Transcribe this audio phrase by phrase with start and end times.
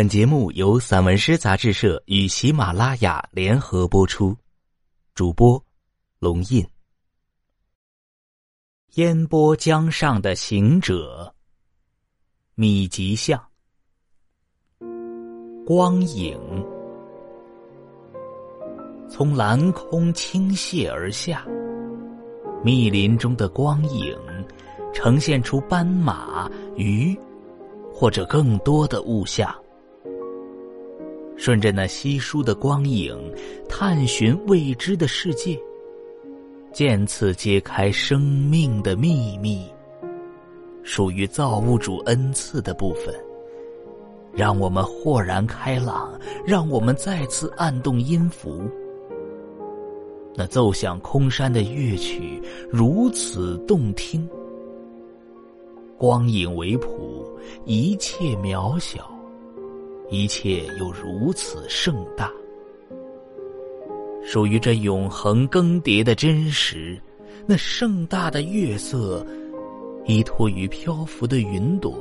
[0.00, 4.34] 本节目由散文诗杂志社与喜马拉雅联合播出，
[5.14, 5.62] 主播
[6.18, 6.66] 龙印。
[8.94, 11.34] 烟波江上的行者，
[12.54, 13.38] 米吉巷，
[15.66, 16.40] 光影
[19.06, 21.46] 从蓝空倾泻而下，
[22.64, 24.18] 密林中的光影
[24.94, 27.14] 呈现出斑马、鱼，
[27.92, 29.54] 或者更多的物象。
[31.40, 33.18] 顺着那稀疏的光影，
[33.66, 35.58] 探寻未知的世界，
[36.70, 39.64] 渐次揭开生命的秘密。
[40.82, 43.14] 属于造物主恩赐的部分，
[44.34, 46.12] 让我们豁然开朗，
[46.44, 48.60] 让我们再次按动音符。
[50.34, 52.38] 那奏响空山的乐曲
[52.70, 54.28] 如此动听，
[55.96, 57.26] 光影为谱，
[57.64, 59.10] 一切渺小。
[60.10, 62.32] 一切又如此盛大，
[64.24, 67.00] 属于这永恒更迭的真实。
[67.46, 69.24] 那盛大的月色，
[70.06, 71.96] 依托于漂浮的云朵，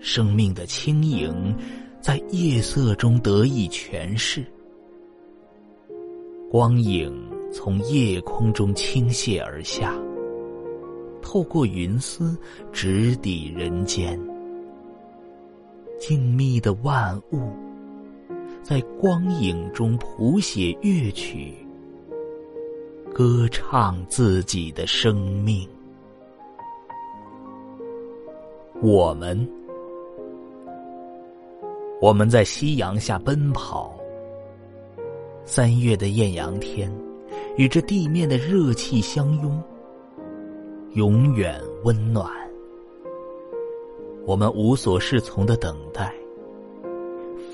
[0.00, 1.54] 生命的轻盈
[2.00, 4.44] 在夜色中得以诠释。
[6.50, 7.12] 光影
[7.52, 9.96] 从夜空中倾泻而下，
[11.22, 12.36] 透过云丝
[12.72, 14.18] 直抵人间。
[16.02, 17.52] 静谧的万物，
[18.60, 21.54] 在光影中谱写乐曲，
[23.14, 25.14] 歌唱自己的生
[25.44, 25.64] 命。
[28.82, 29.48] 我们，
[32.00, 33.96] 我们在夕阳下奔跑。
[35.44, 36.92] 三月的艳阳天，
[37.56, 39.62] 与这地面的热气相拥，
[40.94, 42.41] 永远温暖。
[44.24, 46.14] 我们无所适从的等待，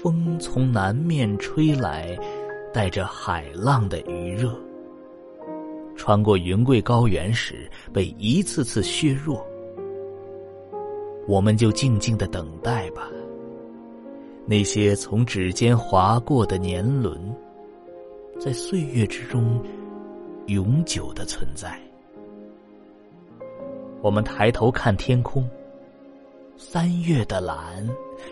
[0.00, 2.18] 风从南面吹来，
[2.72, 4.54] 带着海浪的余热，
[5.96, 9.44] 穿过云贵高原时被一次次削弱。
[11.26, 13.08] 我们就静静的等待吧。
[14.46, 17.18] 那些从指尖划过的年轮，
[18.38, 19.62] 在岁月之中
[20.46, 21.80] 永久的存在。
[24.02, 25.48] 我们抬头看天空。
[26.60, 27.88] 三月的蓝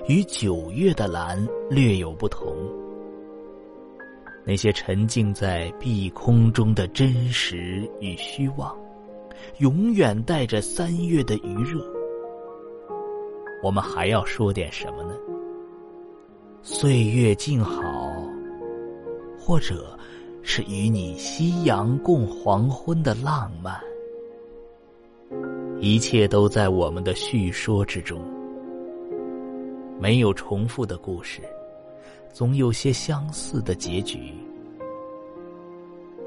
[0.09, 1.39] 与九月的蓝
[1.71, 2.57] 略有不同。
[4.45, 8.77] 那些沉浸在碧空中的真实与虚妄，
[9.59, 11.81] 永远带着三月的余热。
[13.63, 15.15] 我们还要说点什么呢？
[16.63, 17.81] 岁月静好，
[19.39, 19.97] 或者
[20.43, 23.81] 是与你夕阳共黄昏的浪漫。
[25.79, 28.19] 一切都在我们的叙说之中，
[30.01, 31.43] 没有重复的故事，
[32.33, 34.33] 总有些相似的结局。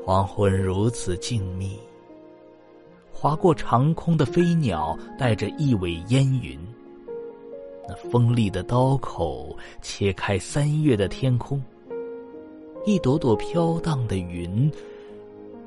[0.05, 1.77] 黄昏如此静谧，
[3.11, 6.59] 划过长空的飞鸟带着一尾烟云，
[7.87, 11.59] 那锋利的刀口切开三月的天空，
[12.85, 14.71] 一朵朵飘荡的云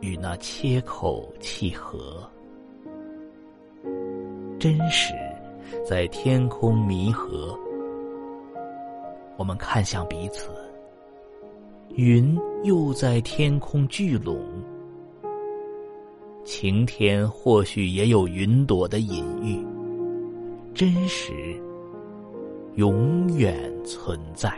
[0.00, 2.22] 与那切口契合。
[4.62, 5.12] 真实，
[5.84, 7.58] 在天空弥合。
[9.36, 10.50] 我们看向彼此，
[11.96, 14.38] 云又在天空聚拢。
[16.44, 19.66] 晴天或许也有云朵的隐喻。
[20.72, 21.32] 真实，
[22.76, 24.54] 永远存在。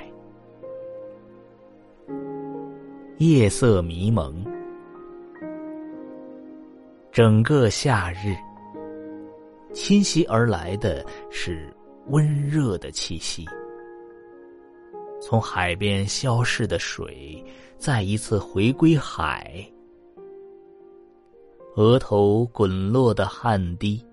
[3.17, 4.45] 夜色迷蒙，
[7.11, 8.37] 整个夏日。
[9.75, 11.75] 侵袭而来的是
[12.07, 13.45] 温热的气息。
[15.21, 17.45] 从海边消逝的水，
[17.77, 19.69] 再一次回归海。
[21.77, 24.05] 额头滚落的汗滴，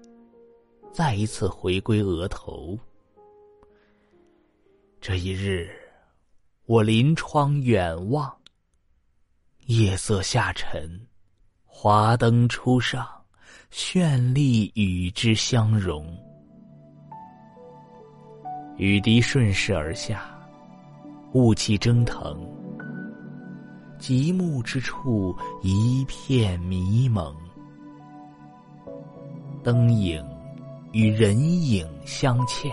[0.91, 2.77] 再一次回归额头。
[4.99, 5.69] 这一日，
[6.65, 8.35] 我临窗远望，
[9.67, 11.07] 夜色下沉，
[11.65, 13.20] 华灯初上。
[13.73, 16.05] 绚丽与之相融，
[18.75, 20.23] 雨滴顺势而下，
[21.31, 22.45] 雾气蒸腾，
[23.97, 27.33] 极目之处一片迷蒙，
[29.63, 30.21] 灯影
[30.91, 32.69] 与人影相嵌，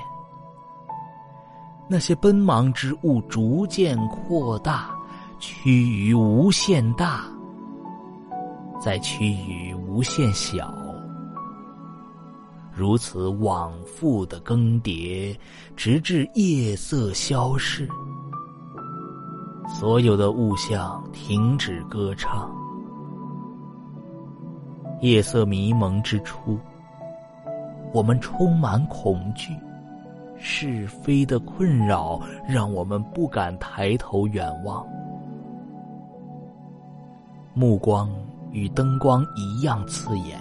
[1.88, 4.90] 那些奔忙之物逐渐扩大，
[5.38, 7.24] 趋于无限大，
[8.80, 10.76] 再趋于无限小。
[12.78, 15.36] 如此往复的更迭，
[15.74, 17.88] 直至夜色消逝，
[19.66, 22.48] 所有的物象停止歌唱。
[25.00, 26.56] 夜色迷蒙之初，
[27.92, 29.52] 我们充满恐惧，
[30.36, 34.86] 是非的困扰让我们不敢抬头远望，
[37.54, 38.08] 目光
[38.52, 40.38] 与灯光一样刺眼。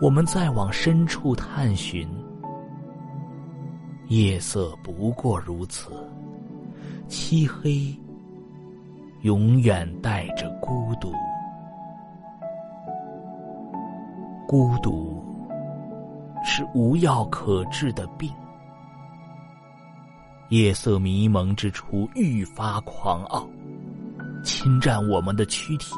[0.00, 2.08] 我们再往深处探寻，
[4.06, 5.90] 夜色不过如此，
[7.08, 7.92] 漆黑
[9.22, 11.12] 永远带着孤独。
[14.46, 15.20] 孤独
[16.44, 18.32] 是无药可治的病。
[20.50, 23.48] 夜色迷蒙之初，愈发狂傲，
[24.44, 25.96] 侵占我们的躯体，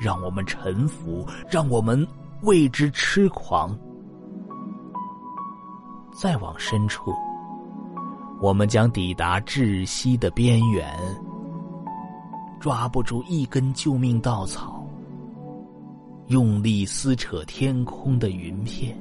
[0.00, 2.06] 让我们臣服，让我们
[2.44, 3.76] 为之痴狂。
[6.14, 7.12] 再往深处，
[8.40, 10.96] 我们将抵达窒息的边缘，
[12.60, 14.80] 抓不住一根救命稻草。
[16.28, 18.96] 用力撕扯天空的云片，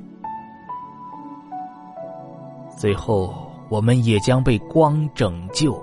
[2.78, 3.34] 最后
[3.69, 5.81] 我们也将被光拯救。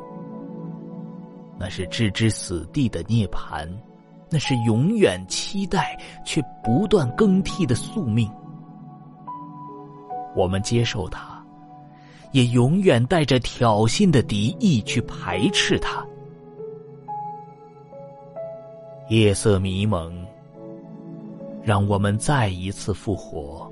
[1.58, 3.66] 那是置之死地的涅槃，
[4.30, 8.30] 那是永远期待却不断更替的宿命。
[10.36, 11.44] 我们接受它，
[12.32, 16.06] 也永远带着挑衅的敌意去排斥它。
[19.08, 20.26] 夜色迷蒙。
[21.62, 23.70] 让我们再一次复活。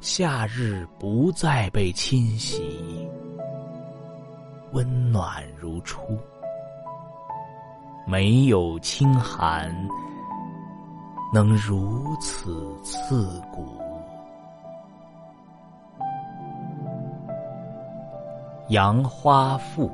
[0.00, 3.08] 夏日不再被侵袭，
[4.72, 6.18] 温暖如初，
[8.08, 9.70] 没有清寒
[11.30, 13.66] 能如此刺骨。
[18.70, 19.90] 杨花赋，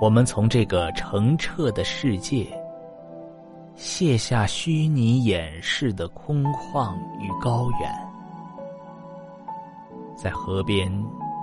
[0.00, 2.46] 我们从这个澄澈的世界。
[3.74, 7.92] 卸下虚拟掩饰的空旷与高远，
[10.14, 10.92] 在河边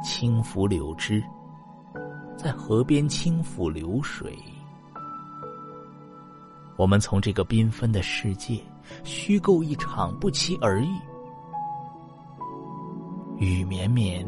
[0.01, 1.21] 轻拂柳枝，
[2.41, 4.33] 在河边轻抚流水。
[6.77, 8.62] 我们从这个缤纷的世界
[9.03, 10.88] 虚构一场不期而遇。
[13.39, 14.25] 雨绵绵，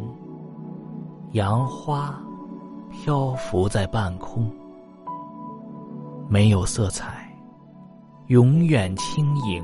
[1.31, 2.21] 杨花
[2.91, 4.51] 漂浮在半空，
[6.27, 7.33] 没有色彩。
[8.27, 9.63] 永远轻盈。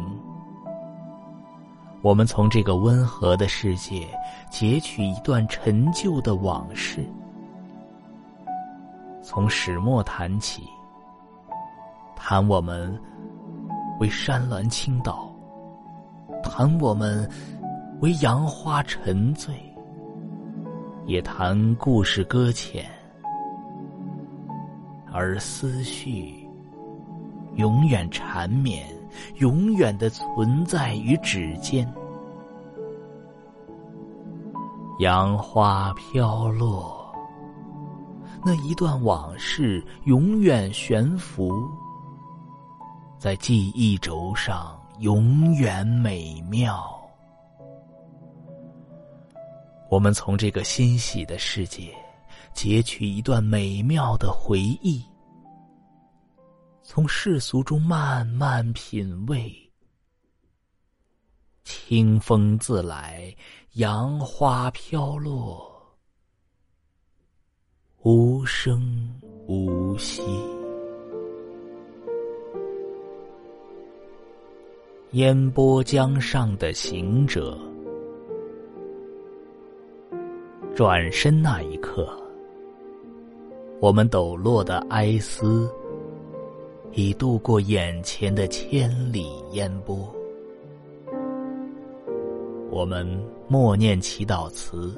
[2.01, 4.07] 我们从这个温和的世界
[4.49, 7.05] 截取一段陈旧的往事，
[9.29, 10.63] 从始末谈起，
[12.15, 12.97] 谈我们
[13.99, 15.29] 为山峦倾倒，
[16.41, 17.29] 谈我们
[17.99, 19.53] 为杨花沉醉，
[21.05, 22.89] 也谈故事搁浅，
[25.11, 26.47] 而思绪。
[27.55, 28.87] 永远缠绵，
[29.39, 31.85] 永远的存在于指尖。
[34.99, 37.06] 杨花飘落，
[38.45, 41.51] 那一段往事永远悬浮
[43.19, 46.93] 在记忆轴上，永远美妙。
[49.89, 51.93] 我们从这个欣喜的世界
[52.53, 55.03] 截取一段美妙的回忆。
[56.83, 59.53] 从世俗中慢慢品味，
[61.65, 63.35] 清风自来，
[63.73, 65.76] 杨花飘落，
[68.03, 68.79] 无声
[69.47, 70.21] 无息。
[75.11, 77.57] 烟波江上的行者，
[80.75, 82.07] 转身那一刻，
[83.79, 85.67] 我们抖落的哀思。
[86.93, 90.11] 已度过眼前的千里烟波，
[92.71, 93.05] 我们
[93.47, 94.95] 默念祈祷词，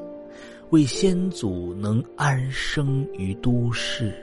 [0.70, 4.14] 为先祖能安生于都市。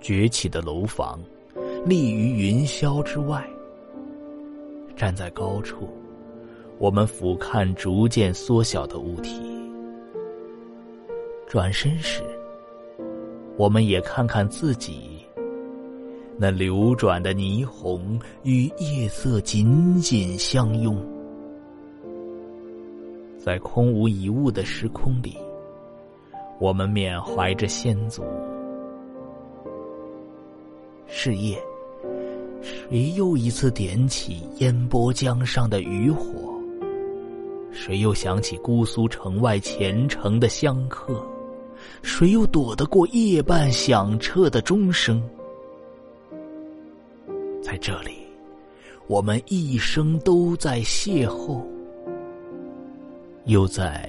[0.00, 1.20] 崛起的楼房，
[1.84, 3.48] 立于云霄之外。
[4.96, 5.88] 站在高处，
[6.78, 9.40] 我们俯瞰逐渐缩小的物体。
[11.46, 12.22] 转身时。
[13.58, 15.22] 我们也看看自己，
[16.38, 20.96] 那流转的霓虹与夜色紧紧相拥，
[23.44, 25.36] 在空无一物的时空里，
[26.60, 28.22] 我们缅怀着先祖。
[31.08, 31.60] 是夜，
[32.62, 36.54] 谁又一次点起烟波江上的渔火？
[37.72, 41.20] 谁又想起姑苏城外虔诚的香客？
[42.00, 45.20] 谁又躲得过夜半响彻的钟声？
[47.60, 48.18] 在这里，
[49.08, 51.60] 我们一生都在邂逅，
[53.46, 54.08] 又在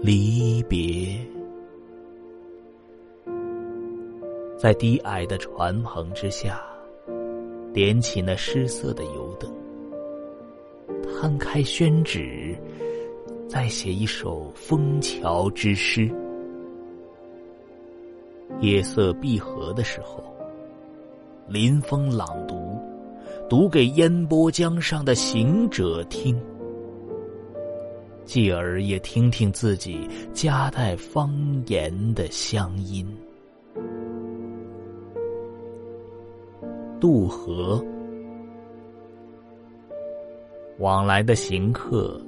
[0.00, 1.18] 离别。
[4.56, 6.60] 在低矮的船篷之下，
[7.72, 9.52] 点起那失色的油灯，
[11.12, 12.56] 摊开宣纸，
[13.48, 16.08] 再写一首枫桥之诗。
[18.60, 20.22] 夜色闭合的时候，
[21.48, 22.78] 临风朗读，
[23.48, 26.40] 读给烟波江上的行者听，
[28.28, 31.34] 继而也听听自己夹带方
[31.66, 33.08] 言的乡音。
[37.00, 37.82] 渡河，
[40.76, 42.20] 往来的行客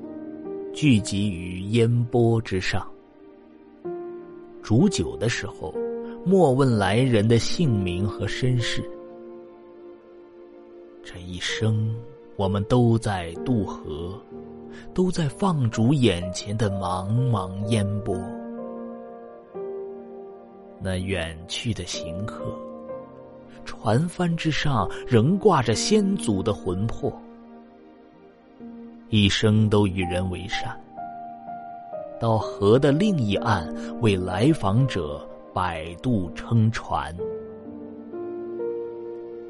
[0.73, 2.91] 聚集于烟波之上。
[4.63, 5.75] 煮酒的时候，
[6.25, 8.83] 莫问来人的姓名和身世。
[11.03, 11.95] 这一生，
[12.41, 14.19] 我们都在渡河，
[14.95, 18.17] 都在放逐眼前的茫茫烟波。
[20.81, 22.43] 那远去的行客。
[23.67, 27.13] 船帆之上仍挂着先祖的魂魄，
[29.11, 30.75] 一生都与人为善，
[32.19, 33.71] 到河的另一岸
[34.01, 37.15] 为来访者摆渡撑船。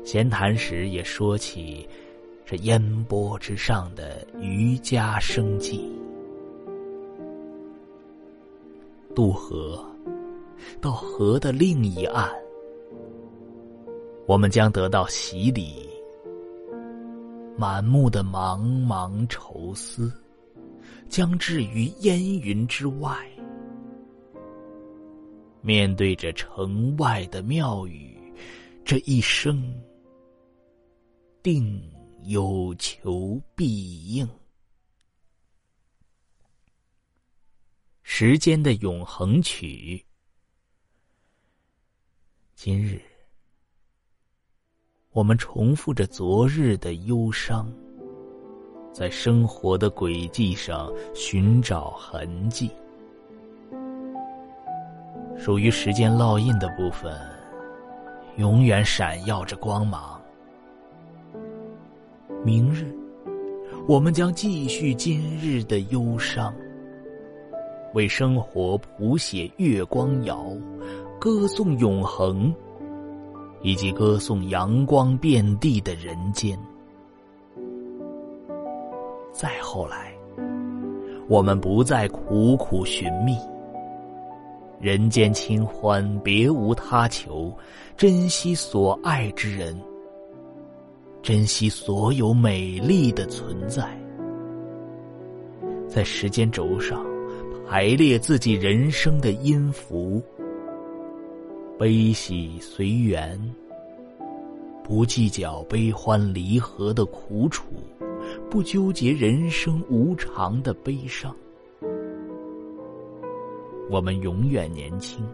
[0.05, 1.89] 闲谈时也说起
[2.51, 5.89] 这烟波之上的渔家生计，
[9.15, 9.81] 渡河
[10.81, 12.29] 到河的另一岸。
[14.27, 15.89] 我们将得到洗礼，
[17.57, 20.13] 满目的茫茫愁思，
[21.09, 23.17] 将置于烟云之外。
[25.61, 28.19] 面对着城外的庙宇，
[28.85, 29.73] 这一生
[31.45, 31.81] 定
[32.25, 34.29] 有求必应。
[38.03, 40.05] 时间的永恒曲，
[42.55, 43.01] 今日。
[45.13, 47.73] 我们重复着昨日的忧伤，
[48.93, 52.71] 在生活的轨迹上寻找痕迹。
[55.37, 57.19] 属于时间烙印的部分，
[58.37, 60.20] 永远闪耀着光芒。
[62.43, 62.87] 明日，
[63.87, 66.55] 我们将继续今日的忧伤，
[67.93, 70.47] 为生活谱写月光谣，
[71.19, 72.53] 歌颂永恒。
[73.63, 76.59] 以及歌颂阳光遍地的人间。
[79.33, 80.15] 再后来，
[81.29, 83.37] 我们不再苦苦寻觅。
[84.81, 87.55] 人间清欢，别无他求，
[87.99, 89.79] 珍惜所爱之人，
[91.23, 93.95] 珍惜所有美丽的存在，
[95.87, 97.05] 在时间轴上
[97.69, 100.23] 排列自己人生的音符。
[101.79, 103.39] 悲喜随缘，
[104.83, 107.65] 不计较悲欢离合的苦楚，
[108.51, 111.35] 不纠结人生无常的悲伤。
[113.91, 115.27] 我们永远年轻，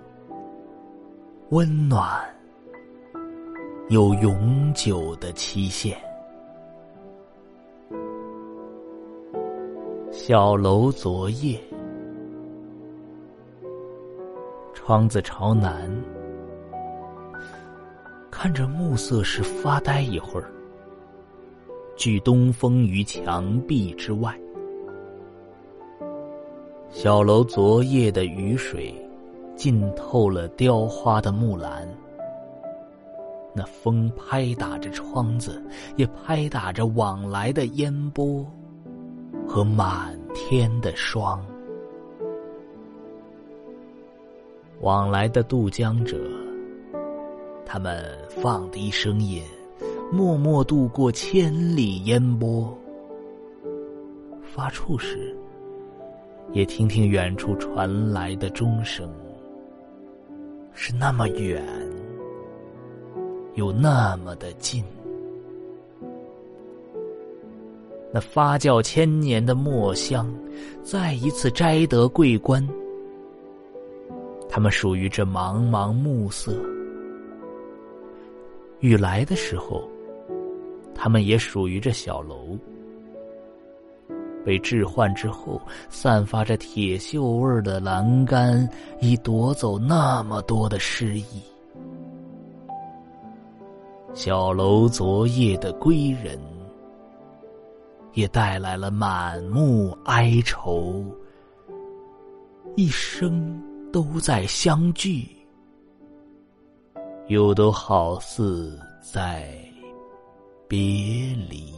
[1.50, 2.20] 温暖，
[3.88, 5.96] 有永久的期限。
[10.10, 11.56] 小楼昨夜，
[14.74, 15.88] 窗子朝南。
[18.28, 20.50] 看着暮色时发呆一会儿，
[21.94, 24.36] 聚东风于墙壁之外。
[26.90, 28.92] 小楼昨夜的雨水，
[29.54, 31.88] 浸透了雕花的木兰。
[33.56, 35.62] 那风拍打着窗子，
[35.96, 38.44] 也拍打着往来的烟波
[39.48, 41.42] 和满天的霜。
[44.82, 46.18] 往来的渡江者。
[47.64, 49.42] 他们放低声音，
[50.12, 52.72] 默默渡过千里烟波。
[54.42, 55.36] 发怵时，
[56.52, 59.10] 也听听远处传来的钟声，
[60.72, 61.62] 是那么远，
[63.56, 64.82] 又那么的近。
[68.12, 70.32] 那发酵千年的墨香，
[70.82, 72.66] 再一次摘得桂冠。
[74.48, 76.54] 它们属于这茫茫暮色。
[78.80, 79.82] 雨来的时候，
[80.94, 82.56] 他们也属于这小楼。
[84.44, 85.60] 被置换之后，
[85.90, 88.66] 散发着铁锈味儿的栏杆
[89.00, 91.42] 已夺走那么多的诗意。
[94.16, 96.40] 小楼昨夜的归人，
[98.14, 101.04] 也带来了满目哀愁。
[102.76, 105.28] 一生都在相聚，
[107.26, 109.54] 又都好似在
[110.66, 110.78] 别
[111.50, 111.74] 离。